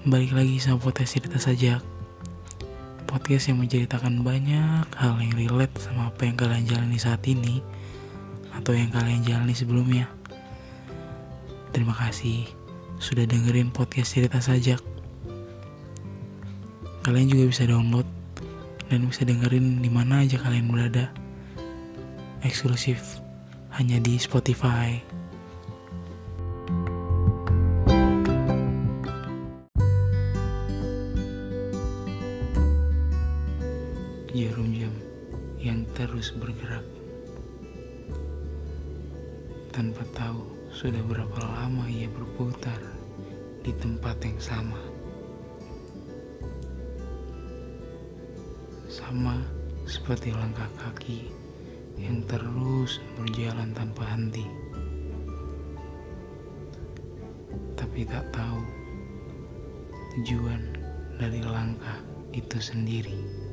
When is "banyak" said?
4.26-4.88